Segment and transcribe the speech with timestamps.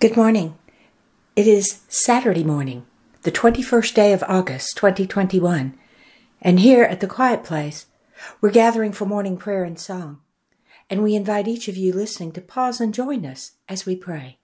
[0.00, 0.56] Good morning.
[1.36, 2.86] It is Saturday morning,
[3.20, 5.78] the 21st day of August, 2021,
[6.40, 7.84] and here at the Quiet Place,
[8.40, 10.22] we're gathering for morning prayer and song,
[10.88, 14.38] and we invite each of you listening to pause and join us as we pray.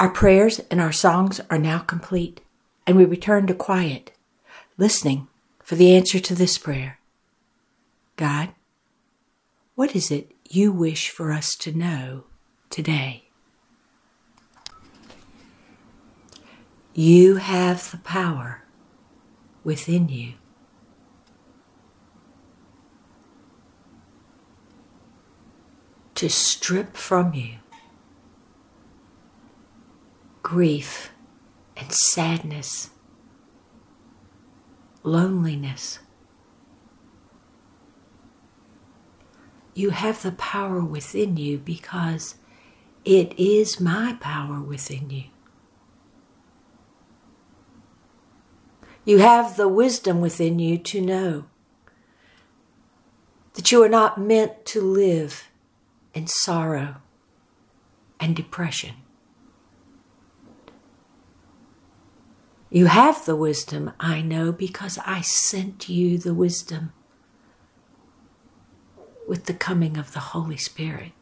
[0.00, 2.40] Our prayers and our songs are now complete,
[2.86, 4.12] and we return to quiet,
[4.78, 5.28] listening
[5.62, 6.98] for the answer to this prayer
[8.16, 8.54] God,
[9.74, 12.24] what is it you wish for us to know
[12.68, 13.28] today?
[16.92, 18.64] You have the power
[19.62, 20.34] within you.
[26.16, 27.54] To strip from you
[30.42, 31.12] grief
[31.76, 32.90] and sadness,
[35.04, 36.00] loneliness.
[39.80, 42.34] You have the power within you because
[43.02, 45.24] it is my power within you.
[49.06, 51.46] You have the wisdom within you to know
[53.54, 55.48] that you are not meant to live
[56.12, 56.96] in sorrow
[58.20, 58.96] and depression.
[62.68, 66.92] You have the wisdom, I know, because I sent you the wisdom
[69.30, 71.12] with the coming of the Holy Spirit.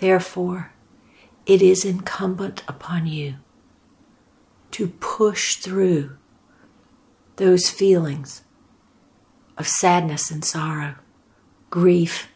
[0.00, 0.72] Therefore,
[1.44, 3.34] it is incumbent upon you
[4.70, 6.16] to push through
[7.36, 8.40] those feelings
[9.58, 10.94] of sadness and sorrow,
[11.68, 12.28] grief,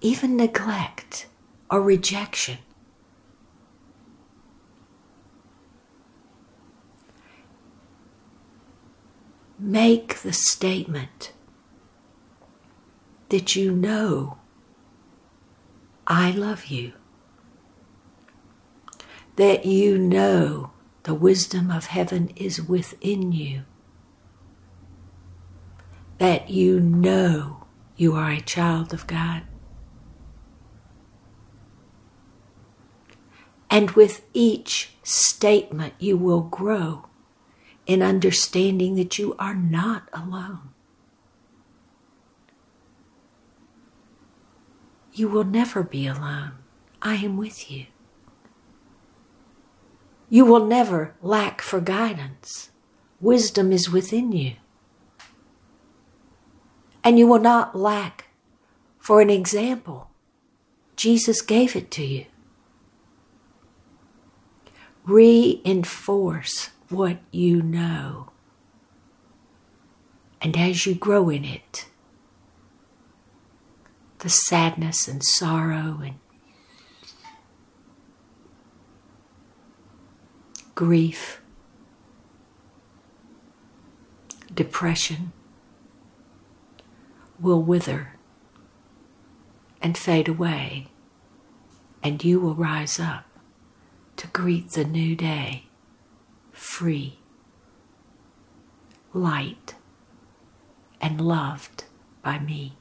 [0.00, 1.28] even neglect
[1.70, 2.58] or rejection
[9.58, 11.32] make the statement
[13.28, 14.38] that you know
[16.06, 16.92] I love you,
[19.36, 20.70] that you know
[21.02, 23.64] the wisdom of heaven is within you,
[26.18, 27.66] that you know
[27.96, 29.42] you are a child of God.
[33.70, 37.07] And with each statement, you will grow
[37.88, 40.68] in understanding that you are not alone.
[45.14, 46.52] You will never be alone.
[47.00, 47.86] I am with you.
[50.28, 52.70] You will never lack for guidance.
[53.20, 54.52] Wisdom is within you.
[57.02, 58.26] And you will not lack
[58.98, 60.10] for an example.
[60.94, 62.26] Jesus gave it to you.
[65.06, 68.30] Reinforce what you know.
[70.40, 71.86] And as you grow in it,
[74.20, 76.14] the sadness and sorrow and
[80.74, 81.40] grief,
[84.52, 85.32] depression
[87.40, 88.14] will wither
[89.80, 90.88] and fade away,
[92.02, 93.24] and you will rise up
[94.16, 95.67] to greet the new day
[96.58, 97.18] free,
[99.14, 99.74] light,
[101.00, 101.84] and loved
[102.22, 102.74] by me.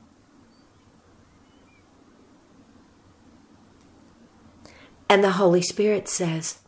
[5.09, 6.59] And the Holy Spirit says,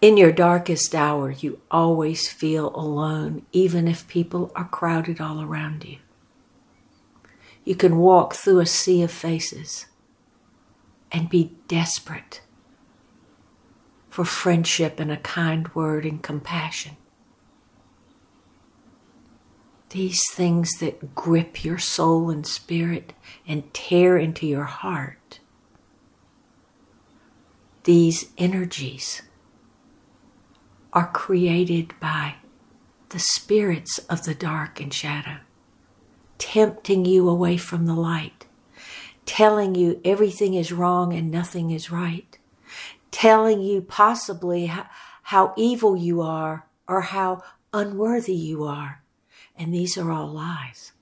[0.00, 5.84] In your darkest hour, you always feel alone, even if people are crowded all around
[5.84, 5.96] you.
[7.64, 9.86] You can walk through a sea of faces
[11.10, 12.42] and be desperate
[14.10, 16.96] for friendship and a kind word and compassion.
[19.90, 23.12] These things that grip your soul and spirit
[23.46, 25.38] and tear into your heart.
[27.84, 29.22] These energies
[30.92, 32.36] are created by
[33.08, 35.38] the spirits of the dark and shadow
[36.38, 38.46] tempting you away from the light,
[39.26, 42.38] telling you everything is wrong and nothing is right,
[43.10, 44.86] telling you possibly how,
[45.22, 47.42] how evil you are or how
[47.72, 49.02] unworthy you are.
[49.56, 50.92] And these are all lies.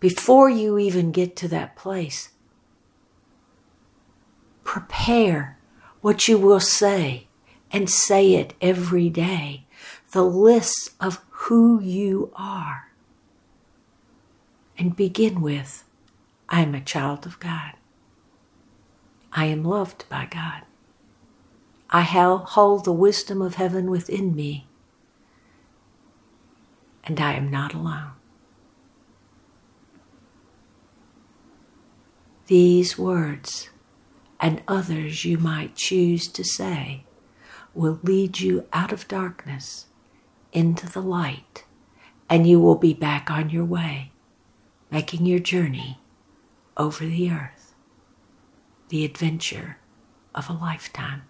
[0.00, 2.30] Before you even get to that place,
[4.64, 5.58] prepare
[6.00, 7.28] what you will say
[7.70, 9.66] and say it every day.
[10.12, 12.92] The list of who you are.
[14.78, 15.82] And begin with,
[16.48, 17.72] I am a child of God.
[19.32, 20.62] I am loved by God.
[21.90, 24.66] I hold the wisdom of heaven within me,
[27.04, 28.12] and I am not alone.
[32.46, 33.68] These words
[34.38, 37.04] and others you might choose to say
[37.74, 39.86] will lead you out of darkness
[40.52, 41.64] into the light,
[42.28, 44.12] and you will be back on your way,
[44.90, 46.00] making your journey
[46.76, 47.74] over the earth,
[48.88, 49.78] the adventure
[50.34, 51.22] of a lifetime.